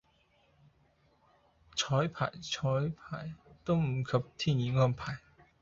[1.77, 3.31] 綵排綵排
[3.63, 5.19] 都不及天意安排